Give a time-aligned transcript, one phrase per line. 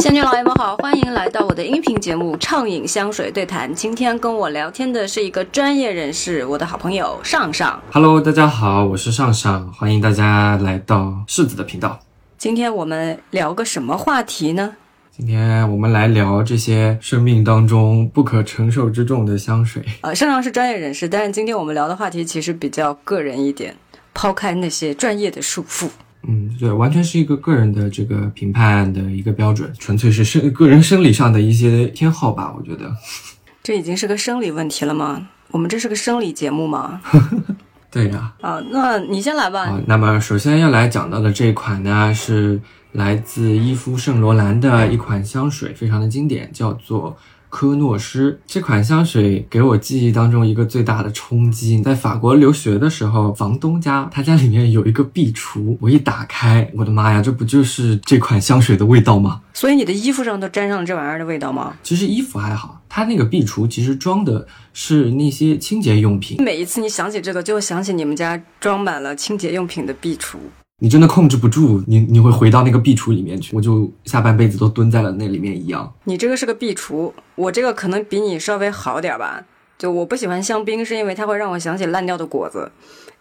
[0.00, 3.70] 仙女老爷们好，欢迎来到我的音频节目《畅饮香水对谈》。
[3.74, 7.78] 今天跟我聊天的是一个专业人士，我的好朋友上上。
[7.92, 12.00] Hello，大家好，我是上上，欢迎大家来到柿子的频道。
[12.38, 14.74] 今天我们聊个什么话题呢？
[15.10, 19.84] 今天我们来聊这些生命当中不可承受之重的香水。
[20.00, 23.76] 呃，上上是专业人士，但是今天我们聊的话题其实比较个人一点，
[24.14, 25.90] 抛开那些专业的束缚。
[26.26, 32.94] 嗯，对，完全是一个个人的这个评判的一个标准，纯粹是生个人生理上的一些偏好吧，我觉得。
[33.62, 35.28] 这已经是个生理问题了吗？
[35.50, 37.00] 我们这是个生理节目吗？
[37.90, 39.66] 对呀、啊，那你先来吧。
[39.66, 42.60] 好，那么首先要来讲到的这一款呢，是
[42.92, 47.16] 来自伊夫圣罗兰的一款香水，非常的经典，叫做
[47.50, 48.40] 科诺诗。
[48.46, 59.42] 这款香水给我记忆当中一个最大的冲击，在法国留学的时候，房东家他家里面有一个壁橱，我一打开，我的妈呀，这不就是这款香水的味道吗？
[59.52, 61.76] 所以你的衣服上都沾上了这玩意儿的味道吗？
[61.82, 70.36] 其实衣服还好，它那个壁橱其实装的是那些清洁用品，每一次你想起这个，就会想起你们家装满了清洁用品的壁橱。
[70.82, 75.92] 你真的控制不住，你你会回到那个壁橱里面去，我就下半辈子都蹲在了那里面一样。
[76.04, 79.44] 你这个是个壁橱，我这个可能比你稍微好点儿吧。
[79.78, 82.70] 就我不喜欢香槟，是因为它会让我想起烂掉的果子，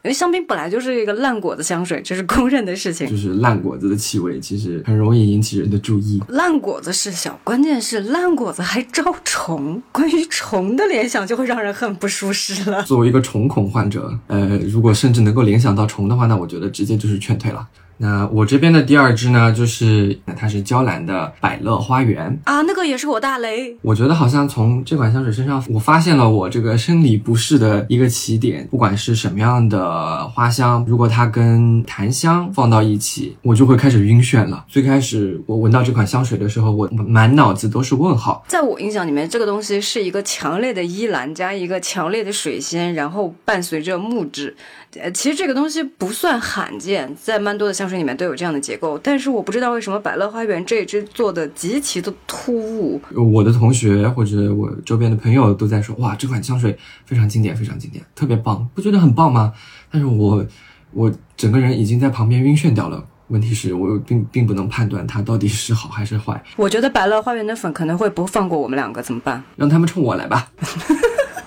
[0.01, 3.05] 因为香槟本来就是一个烂果子香水，这是公认的事情。
[3.05, 6.21] 就是烂果子的气味，其实很容易引起人的注意。
[6.29, 12.81] 烂果子是小，关键是烂果子还招虫，关于虫的联想就会让人很不舒适了。
[12.83, 17.67] 作为一个虫恐患者，呃，如果甚至能够联想到虫的话，那我觉得直接就是劝退了。
[18.01, 22.39] 那我这边的第二支呢，就是它是娇兰的百乐花园。
[22.45, 23.77] 啊，那个也是我大雷。
[23.81, 28.65] 我觉得好像从这款香水身上，我发现了我这个生理不适的一个起点。
[28.71, 34.63] 不管是什么样的花香，如果它跟檀香放到一起，我就会开始晕眩了。
[34.69, 38.45] 最开始我闻到这款香水的时候，我满脑子都是问号。
[38.47, 44.55] 在我印象里面，这个东西是一个强烈的依兰加一个强烈的水仙，然后伴随着木质。
[44.99, 53.01] 呃，其实这个东西不算罕见，在曼多的香水里面都有这样的结构，但是我不知道为什么百乐花园这一支做的极其的突兀。
[53.33, 59.51] 我的同学或者我周边的朋友都在说，哇，这款香水非常经典，非常经典，特别棒，不觉得很棒吗？
[59.91, 60.45] 但是我
[60.91, 63.03] 我整个人已经在旁边晕眩掉了。
[63.29, 69.43] 问题是我并并不能判断它到底是好还是坏，我觉得百乐花园的粉可能会不放过我们两个，怎么办？
[69.55, 70.49] 让他们冲我来吧。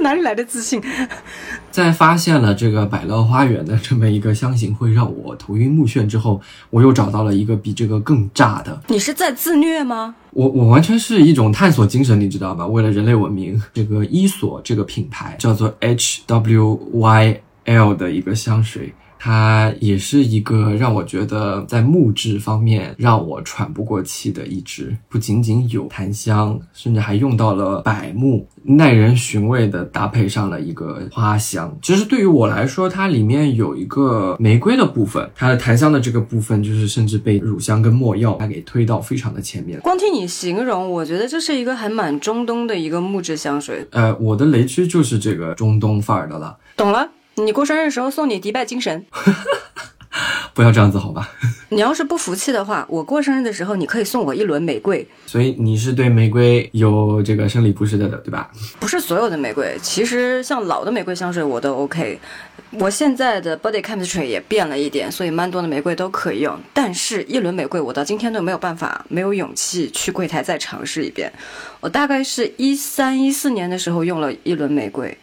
[0.00, 0.82] 哪里来的自信？
[1.70, 8.80] 在发现了这个百乐花园的这么一个香型会让我头晕目眩之后，我又找到了一个比这个更炸的。
[8.88, 10.14] 你是在自虐吗？
[10.30, 12.66] 我我完全是一种探索精神，你知道吧？
[12.66, 18.92] 为了人类文明，这个伊索这个品牌叫做 H W Y L 的一个香水。
[19.18, 31.76] 它也是一个让我觉得在木质方面让我喘不过气的一支，不仅仅有檀香，甚至还用到了柏木，耐人寻味的搭配上了一个花香。
[31.82, 39.80] 其实对于我来说，它里面有一个玫瑰的部分，它的檀香的这个部分就是甚至被乳香跟没药它给推到非常的前面。
[39.80, 43.86] 光听你形容，我觉得这是一个还蛮中东的一个木质香水。
[43.90, 46.56] 呃，我的雷区就是这个中东范儿的了。
[46.76, 47.08] 懂了。
[47.44, 49.04] 你过生日时候送你迪拜精神，
[50.54, 51.30] 不要这样子好吧？
[51.70, 55.06] 你要是不服气的话，我过生日的时候你可以送我一轮玫瑰。
[55.26, 58.50] 所以你是对玫瑰有这个生理不适的，对吧？
[58.80, 62.18] 不是所有的玫瑰，其实像老的玫瑰香水我都 OK。
[62.72, 66.58] 我现在的 body chemistry 也变了一点，所以蛮多的玫瑰都可以用。
[66.74, 71.32] 但是，一轮玫瑰我到今天都没有办法，没有勇气去柜台再尝试一遍。
[71.80, 75.16] 我大概是一三一四年的时候用了一轮玫瑰。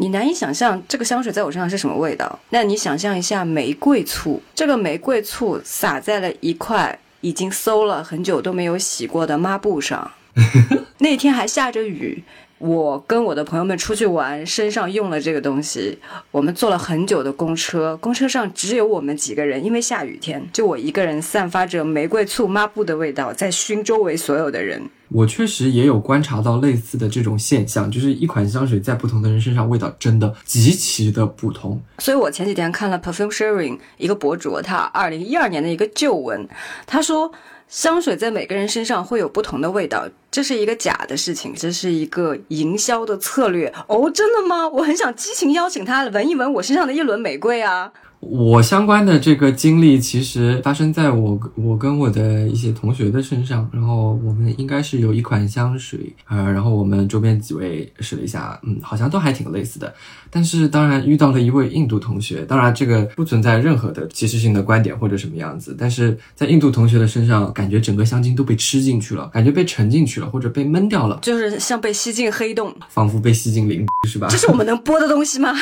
[0.00, 2.38] 你难以想象这个香水在我身上是什么味道。
[2.48, 10.10] 那你想象一下玫瑰醋，这个玫瑰醋洒在了一块已经馊了很久都没有洗过的抹布上，
[10.96, 12.24] 那天还下着雨。
[12.60, 15.98] 我跟我的朋友们出去玩，身上用了这个东西。
[16.30, 24.82] 我们坐了很久的公车，公车上只有我们几个人，因为下雨天，就我一个人散发着玫瑰醋抹布的味道，在熏周围所有的人。
[25.08, 31.80] 我确实也有观察到类似的这种现象，就是一款香水在不同的人身上味道真的极其的不同。
[31.98, 36.46] 所以我前几天看了 Perfume Sharing 一个博主，他二零一二年的一个旧文，
[36.86, 37.32] 他说
[37.70, 43.72] 香水在每个人身上会有不同的味道，这是一个假的事情，这是一个营销的策略。
[43.86, 44.68] 哦，真的吗？
[44.68, 47.92] 我很想激情邀请他闻一闻我身上的一轮玫瑰啊。
[48.20, 59.92] 我相关的这个经历其实发生在我我跟我的一些同学的身上，然后我们应该是有一款香水，呃，然后我们周边几位试了一下，嗯，好像都还挺类似的。
[60.28, 74.28] 但是当然遇到了一位印度同学，当然这个不存在任何的歧视性的观点或者什么样子，但是在印度同学的身上，感觉整个香精都被吃进去了，感觉被沉进去了，或者被闷掉了，就是像被吸进黑洞，仿佛被吸进灵，是吧？
[74.30, 75.52] 这是我们能播的东西吗？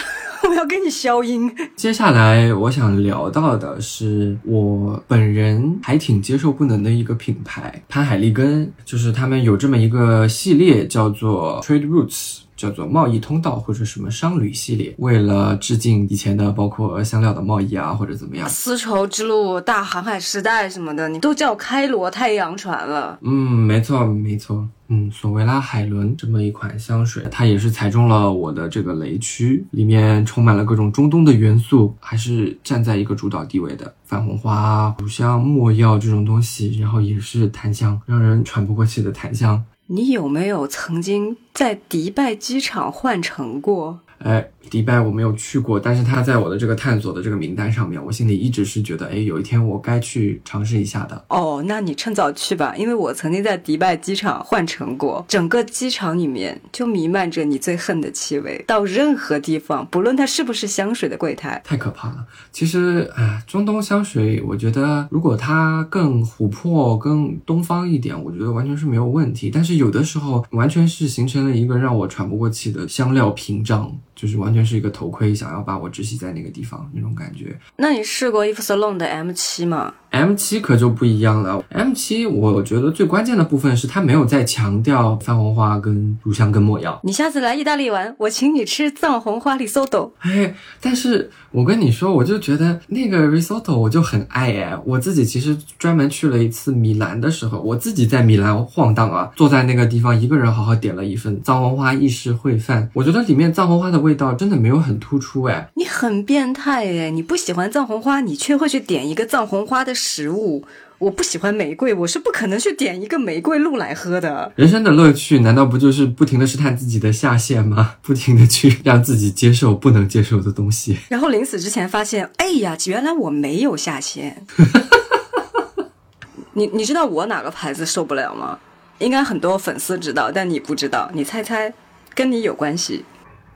[0.43, 1.51] 我要给你消音。
[1.77, 12.39] 接下来我想聊到的是我本人还挺接受不能的一个品牌——潘海利根，就是他们有这么一个系列叫做 Trade Roots。
[12.59, 23.19] 叫做贸易通道或者什么商旅系列，为了致敬以前的包括香料的贸易啊，或者怎么样，丝绸之路、大航海时代什么的，你都叫开罗太阳船了。
[23.23, 24.69] 嗯，没错没错。
[24.91, 33.95] 嗯，索维拉海伦这么一款香水，它也是踩中了我的这个雷区，里面充满了各种中东的元素，还是站在一个主导地位的。
[34.05, 39.63] 番红花、乳香、没药这种东西，然后也是檀香，让人喘不过气的檀香。
[39.89, 44.01] 你有没有曾经在迪拜机场换乘过？
[44.19, 44.51] 哎。
[44.69, 51.25] 迪拜我没有去过，但是它在我的这个探索的这个名单上面，我心里一直是觉得，哎，有一天我该去尝试一下的。
[51.29, 62.27] 哦，那你趁早去吧，因为我曾经在迪拜机场换乘过，整个机场里面就弥漫着你最恨的气味，到任何地方，不论它是不是香水的柜台，太可怕了。
[62.53, 69.51] 其实，哎，中东香水，我觉得如果它更琥珀、更东方一点，我觉得完全是没有问题。
[69.53, 74.59] 但是有的时候，完全是形成了一个让我喘不过气的香料屏障，就是完全。
[74.69, 77.59] 是一个头盔，想要把我窒息在那个地方那种感觉。
[77.77, 81.63] 那你试过 Ifsalon 的 M 七吗？M 七可就不一样了。
[81.71, 86.99] M 七，我觉得最关键的部分是它没有再强调藏红花跟乳香跟没药。
[87.05, 90.13] 你下次来意大利玩，我请你吃藏红花 risotto。
[90.21, 94.79] 哎，但是我跟你说，我就觉得那个 risotto 我就很爱哎。
[94.85, 102.91] 我自己其实专门去了一次米兰的时候，我自己在米兰晃荡啊，坐在那个地方一个人好好点了一份藏红花意式烩饭。
[102.95, 105.69] 我觉得里面藏红花的味道真的没有很突出哎。
[105.75, 107.11] 你很变态哎！
[107.11, 109.95] 你不喜欢藏红花，你却会去点一个藏红花的。
[109.99, 110.65] 食物，
[110.99, 114.53] 我不喜欢玫瑰，我是不可能去点一个玫瑰露来喝的。
[114.57, 117.97] 人生的乐趣难道不就是不停的试探自己的下限吗？
[118.01, 124.45] 不停的去让自己接受不能接受的东西，然后临死之前发现，哎呀，原来我没有下限。
[126.55, 128.59] 你你知道我哪个牌子受不了吗？
[128.99, 131.11] 应该很多粉丝知道，但你不知道。
[131.15, 131.73] 你猜猜，
[132.15, 133.05] 跟你有关系？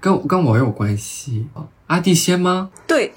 [0.01, 1.47] 跟跟我有关系？
[1.89, 2.71] 阿蒂仙吗？
[2.87, 3.13] 对。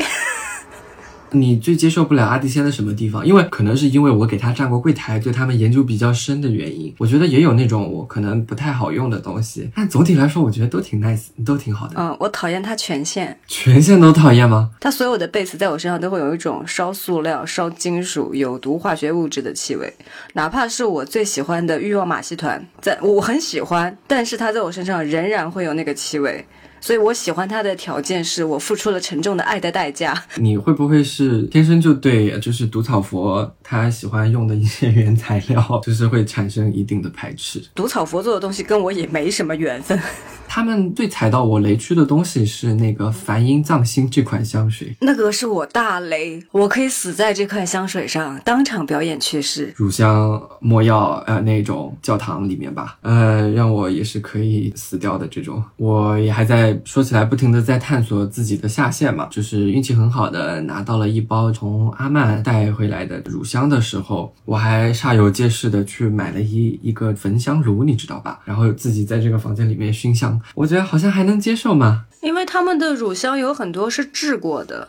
[1.42, 3.26] 你最接受不了阿蒂仙的什么地方？
[3.26, 6.94] 因为可能是因为我给他站过柜台，对他们研究比较深的原因。
[6.98, 11.96] 我觉得也有那种我可能不太好用的东西，但总体来说，我觉得都挺 nice，都挺好的。
[11.98, 14.72] 嗯，我讨厌他权限，权限都讨厌吗？
[14.80, 19.94] 他所有的 base 在我身上都会有一种烧塑料、烧金属、有毒化学物质的气味，
[20.34, 26.46] 哪怕是我最喜欢的欲望马戏团，在我很喜欢，但是它在我身上仍然会有那个气味。
[26.86, 30.14] 所以我喜欢他的条件是我付出了沉重的爱的代价。
[30.36, 37.60] 你会不会是天生就对就是毒草佛他喜欢用的一些原材料， 就是会产生一定的排斥？
[37.74, 40.00] 毒草佛做的东西跟我也没什么缘分。
[40.48, 49.74] 他们最踩到我雷区的东西是那个梵音藏心这款香水，那个是我大雷，我可以死在这款香水上，当场表演去世。
[49.76, 55.62] 乳香、没药，呃，那种教堂里面吧，呃，让我也是可以死掉的这种。
[55.78, 56.46] 我也还
[56.84, 68.40] 说起来，不停的在探索自己的下限嘛，就是运气很好的拿到了一包从阿曼带回来的乳香的时候，我还煞有介事的去买了一一个焚香炉，你知道吧？
[68.46, 70.40] 然后自己在这个房间里面熏香。
[70.54, 74.88] 我觉得好像还能接受嘛，因为他们的乳香有很多是制过的，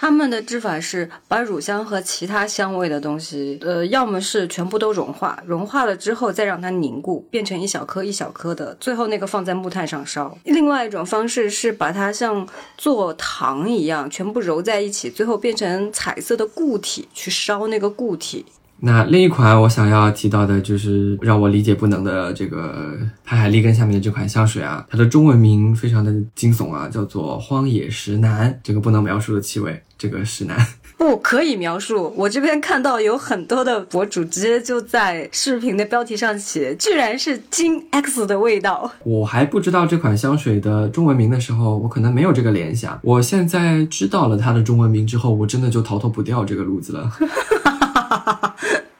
[0.00, 10.38] 他们的制法是把乳香和其他香味的东西，呃，要么是全部都融化，融化了之后再让它凝固，变成一小颗一小颗的，最后那个放在木炭上烧。
[10.44, 18.46] 另外一种方式是把它像做糖一样，全部揉在一起，最后变成彩色的固体去烧那个固体。
[18.80, 30.56] 那另一款我想要提到的就是让我理解不能的这个潘海利根下面的这款香水啊，它的中文名非常的惊悚啊，叫做荒野石楠，这个不能描述的气味，这个石楠
[30.96, 32.14] 不可以描述。
[32.16, 38.90] 我这边看到有很多的博主直接就在视频的标题上写，居然是金 X 的味道。
[39.04, 42.98] 我还不知道这款香水的中文名的时候，我可能没有这个联想。
[43.02, 47.10] 我现在知道了它的中文名之后，我真的就逃脱不掉这个路子了。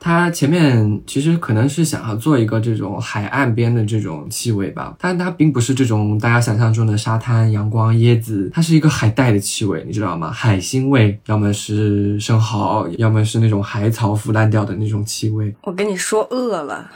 [0.08, 10.30] 它前面其实可能是想要做一个这种海岸边的这种气味吧，但它并不是这种大家想象中的沙滩、阳光、椰子，它是一个海带的气味，你知道吗？
[10.30, 15.54] 海腥味，要么是生蚝，要么是那种海草腐烂掉的那种气味。
[15.60, 16.90] 我跟你说饿了，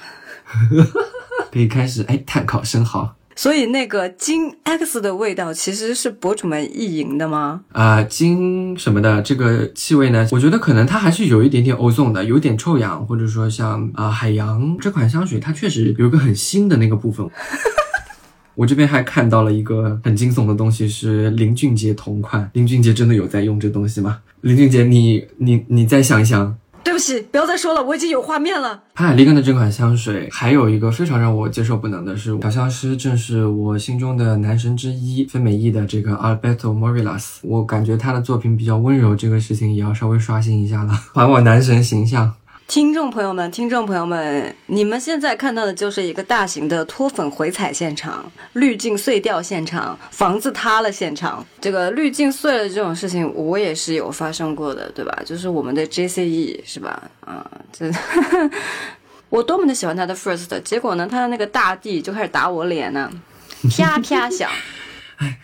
[1.53, 3.15] 可以开始哎碳烤生蚝。
[3.35, 7.63] 所以那个金 X 的味道其实是博主们意淫的吗？
[7.73, 17.27] 啊、金什么的这个气味呢，我觉得可能它还是有一点点欧颂的，有点臭氧，或者说像啊、海洋这款香水，它确实有一个很新的那个部分。
[18.55, 22.51] 我这边还看到了一个很惊悚的东西，是林俊杰同款。
[22.53, 24.19] 林俊杰真的有在用这东西吗？
[24.43, 28.83] 林俊杰，你你你再想一想，对不起，不要再说了，我已经有画面了。
[28.95, 37.37] 潘海利根的这款香水，还有一个非常让我接受不能的是，调香师正是我心中的男神之一，非美意的这个 Alberto Morillas。
[37.43, 42.35] 我感觉他的作品比较温柔，这个事情也要稍微刷新一下了，还我男神形象。
[42.67, 51.45] 听众朋友们，听众朋友们，你们现在看到的就是一个大型的脱粉回踩现场、滤镜碎掉现场、房子塌了现场。
[51.61, 55.23] 这个滤镜碎了这种事情，我也是有发生过的，对吧？
[55.25, 57.03] 就是我们的 JCE 是吧？
[57.21, 57.91] 啊，这
[59.29, 63.11] 我多么的喜欢他的 First，结果呢，他的那个大地就开始打我脸呢，
[63.77, 64.51] 啪啪响。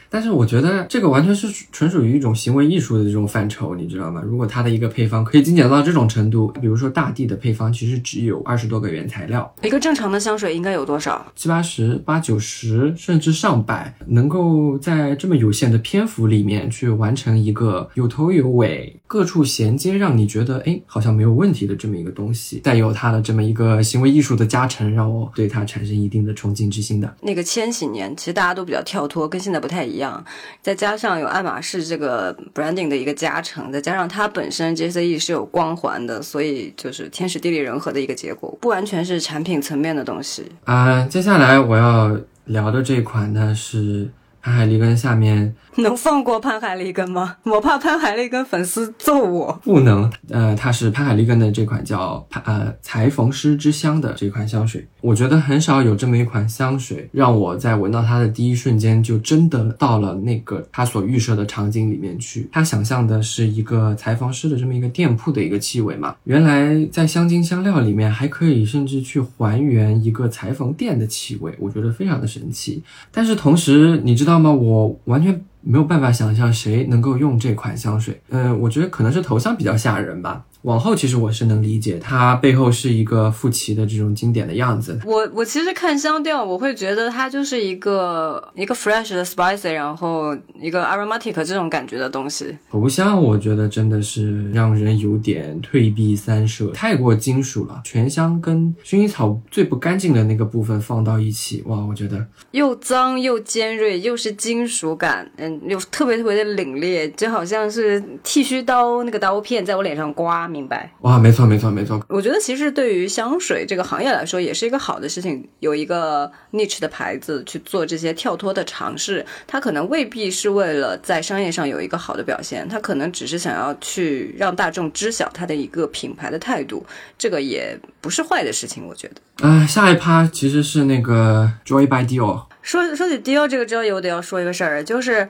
[0.08, 4.22] 但是我觉得这个完全是纯属于一种行为艺术的这种范畴，你知道吗？
[4.24, 11.26] 如果它的一个配方可以精简到这种程度，比如说大地的配方其实只有二十多个原材料，一个正常的香水应该有多少？
[11.36, 27.14] 七八十、八九十，甚至上百，能够在这么有限的篇幅里面去完成一个有头有尾、各处衔接，让你觉得哎好像没有问题的这么一个东西，再有它的这么一个行为艺术的加成，让我对它产生一定的崇敬之心的。
[27.20, 30.24] 那个千禧年，其实大家都比较跳脱，跟现在不不太一样。
[30.62, 40.50] 再加上有爱马仕这个 branding 的一个加成，再加上它本身 JCE 是有光环的，所以就是天时地利人和的一个结果，不完全是产品层面的东西。
[40.64, 44.08] 啊、接下来我要聊的这款呢是
[44.40, 47.36] 潘海利根下面 能放过潘海利根吗？
[47.44, 49.60] 我怕潘海利根粉丝揍我。
[49.62, 62.48] 不能，呃，它是潘海利根的这款叫潘呃裁缝师之香的这款香水，我觉得很少有这么一款香水，让我在闻到它的第一瞬间就真的到了那个他所预设的场景里面去。
[62.50, 72.82] 他想象的是一个裁缝师的这么一个店铺的一个气味嘛，原来在香精香料里面还可以甚至去还原一个裁缝店的气味，我觉得非常的神奇。
[73.12, 74.50] 但是同时，你知道道吗？
[74.52, 78.20] 我完全没有办法想象谁能够用这款香水。
[78.30, 80.44] 嗯、我觉得可能是头像比较吓人吧。
[80.62, 84.98] 往后其实我是能理解，它背后是一个富奇的这种经典的样子。
[85.06, 92.58] 我我其实看香调，我会觉得它就是一个一个 fresh 的 spicy，然后一个 aromatic 这种感觉的东西。
[92.70, 97.80] 头香我觉得真的是让人有点退避三舍，太过金属了。
[97.84, 110.92] 全香跟薰衣草最不干净的那个部分放到一起，哇，我觉得又脏又尖锐，又是金属感，嗯，又特别特别的凛冽，就好像是剃须刀那个刀片在我脸上刮，明白？
[111.00, 126.84] 哇，没错没错没错，我觉得其实对于香水这个行业来说，也是一个好的事情，有一个 niche 的牌子去做这些跳脱的尝试，它可能未必是为了在商业上有一个好的表现，它可能只是想要去让大众知晓它的一个品牌的态度，
[127.18, 129.46] 这个也不是坏的事情，我觉得。
[129.46, 132.44] 啊、下一趴其实是那个 Joy by Dior。
[132.60, 135.28] 说说起 Dior 这个 Joy，我得要说一个事儿，就是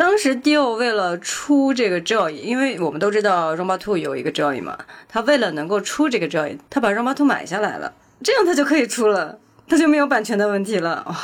[0.00, 7.92] 当时 Dior 为了出这个 Joy，因为我们都知道 Roma Two 有一个 Joy 嘛，他为了能够出这个 Joy，他把 Roma Two 买下来了，
[8.24, 9.38] 这样他就可以出了，
[9.68, 11.04] 他就没有版权的问题了。
[11.06, 11.14] 哇，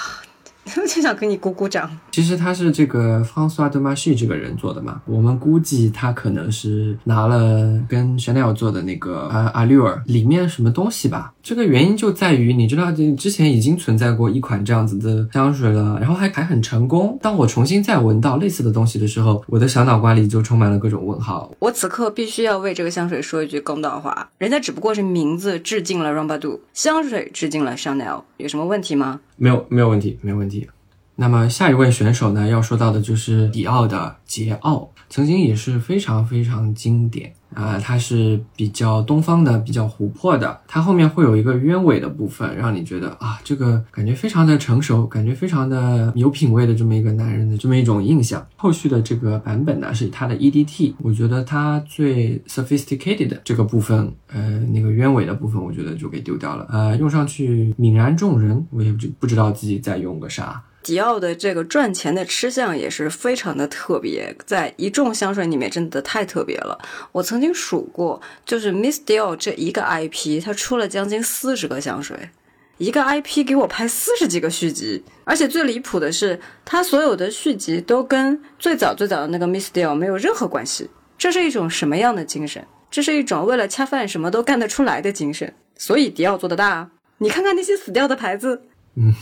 [0.87, 1.91] 就想给你鼓鼓掌。
[2.11, 11.33] 其实他是这个 François de Marchi 这个人做的嘛，我们估计他可能是拿了跟 Chanel 做的那个呃 Allure 里面什么东西吧。
[11.43, 17.19] 这个原因就在于，你知道，这之前已经存在过一款这样子的香水了，然后还还很成功。
[17.23, 21.53] 当我重新再闻到类似的东西的时候，我的小脑瓜里就充满了各种问号。
[21.61, 29.21] 我此刻必须要为这个香水说一句公道话，人家只不过是名字致敬了 Roma Two，香水致敬了 Chanel，有什么问题吗？
[29.37, 30.69] 没有，没有问题，没有问题。
[31.17, 48.47] 那么下一位选手呢，要说到的就是迪奥的桀骜，曾经也是非常非常经典啊、它是比较东方的，比较琥珀的，它后面会有一个鸢尾的部分，让你觉得啊，这个感觉非常的成熟，感觉非常的有品味的这么一个男人的这么一种印象。
[48.57, 60.63] 后续的这个版本呢，是它的 EDT，我觉得它最 sophisticated 的这个部分，呃，那个鸢尾的部分，我觉得就给丢掉了，呃，用上去泯然众人，我也不不知道自己在用个啥。
[60.87, 66.79] 迪奥的这个赚钱的吃相也是非常的特别，在一众香水里面真的太特别了。
[67.11, 72.31] 我曾经数过，就是 Miss Dior 这一个 IP，它出了将近四十个香水，
[72.79, 80.89] 一个 IP 给我拍四十几个续集，而且最离谱的是，它所有的续集都跟最早最早的那个 Miss Dior 没有任何关系。
[81.19, 82.65] 这是一种什么样的精神？
[82.89, 85.53] 这是一种为了恰饭什么都干得出来的精神。
[85.77, 86.89] 所以迪奥做的大，
[87.19, 88.63] 你看看那些死掉的牌子。
[88.95, 89.13] 嗯。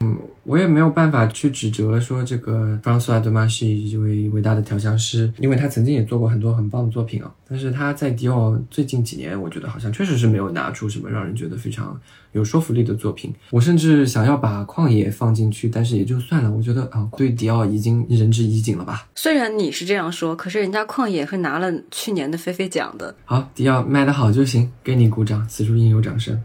[0.00, 7.32] 嗯，我也没有办法去指责说这个 François de Marchi 这位伟大的调香师，因为他曾经也做过很多很棒的作品啊。
[7.48, 11.98] 但是他在迪奥最近几年，我觉得好像确实是没有拿出什么让人觉得非常
[12.32, 13.32] 有说服力的作品。
[13.50, 16.50] 我甚至想要把旷野放进去，但是也就算了。
[16.50, 19.08] 我觉得啊，对迪奥已经仁至义尽了吧。
[19.14, 23.16] 虽然你是这样说，可是人家旷野是拿了去年的菲菲奖的。
[23.24, 26.38] 好，迪奥卖得好就行，给你鼓掌，此处应有掌声。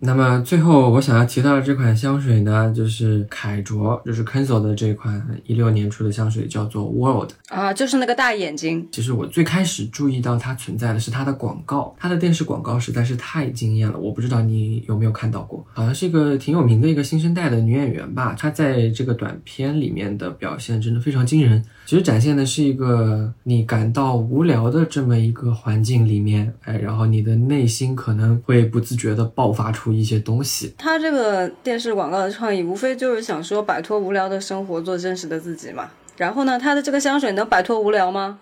[0.00, 8.86] 那么最后我想要提到的这款香水呢，就是凯卓，就是 Kenzo 的这款一六年出的香水，叫做 World 啊，就是那个大眼睛。
[8.92, 13.98] 其实我最开始注意到它存在的是它的广告，它的电视广告实在是太惊艳了。
[13.98, 21.64] 我不知道你有没有看到过，好像是一个挺有名的一个新生代的女演员吧，她在这个短片里面的表现真的非常惊人。
[21.86, 30.74] 其实展现的是一个你感到无聊的这么一个环境里面，哎，然后你的内心可能会不自觉的爆发出一些东西。
[30.78, 35.90] 他这个电视广告的创意，无非就是想说摆脱无聊的生活，做真实的自己嘛。
[36.16, 38.38] 然后呢，他的这个香水能摆脱无聊吗？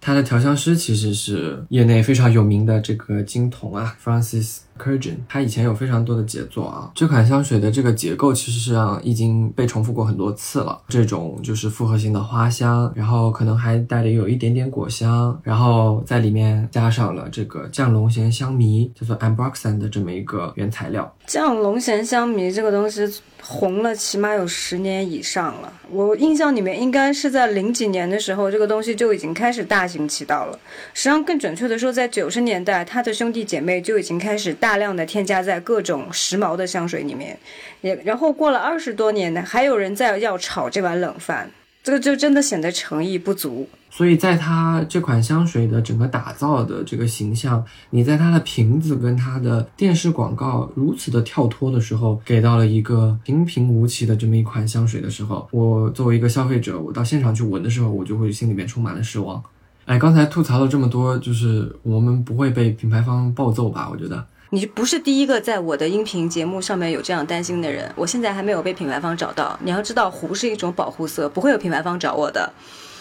[0.00, 4.58] 他的调香师其实是业内非常有名的这个金童啊，Francis。
[4.78, 6.88] c u r g e n 它以前有非常多的杰作啊。
[6.94, 10.80] 这款香水的这个结构其实上已经被重复过很多次了。
[10.88, 21.12] 这种就是复合型的花香，然后可能还带着有一点点果香，然后在里面加上了这个降龙涎香醚，叫做 Ambroxan 的这么一个原材料。
[21.26, 23.04] 降龙涎香醚这个东西
[23.50, 25.72] 红了起码有十年以上了。
[25.90, 30.60] 我印象里面应该是在零几年的时候，这个东西就已经开始大行其道了。
[30.92, 34.52] 实际上更准确的说，在九十年代，他的兄弟姐妹就已经开始。
[34.52, 37.38] 大量的添加在各种时髦的香水里面，
[37.80, 41.50] 也然后过了二十多年呢，还有人在要炒这碗冷饭，
[41.88, 43.66] 这个就真的显得诚意不足。
[43.88, 59.42] 所以在它这款香水的整个打造的这个形象，你在它的瓶子跟它的电视广告如此的跳脱的时候，给到了一个平平无奇的这么一款香水的时候，我作为一个消费者，我到现场去闻的时候，我就会心里面充满了失望。
[59.86, 63.88] 哎，刚才吐槽了这么多，就是我们不会被品牌方暴揍吧？
[63.90, 64.22] 我觉得。
[64.50, 69.58] 你不是第一个在我的音频节目上面有这样担心的人，我现在还没有被品牌方找到。
[69.62, 72.50] 你要知道，湖是一种保护色，不会有品牌方找我的。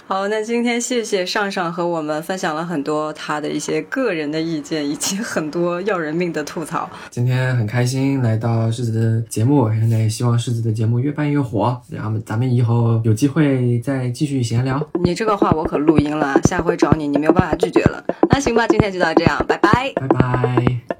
[0.07, 6.89] 好，那今天谢谢上上和我们分享了很多他的一些个人的意见，以及很多要人命的吐槽。
[7.09, 14.81] 今天很开心来到世子的节目，现在也希望世子的节目越办越火，然后咱们以后有机会再继续闲聊。
[15.03, 18.03] 你这个话我可录音了，下回找你你没有办法拒绝了。
[18.29, 20.96] 那行吧，今天就到这样，拜拜，拜拜。